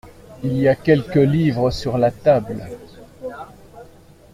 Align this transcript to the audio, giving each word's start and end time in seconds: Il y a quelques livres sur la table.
Il 0.41 0.57
y 0.59 0.67
a 0.67 0.73
quelques 0.73 1.13
livres 1.17 1.69
sur 1.69 1.99
la 1.99 2.09
table. 2.09 2.63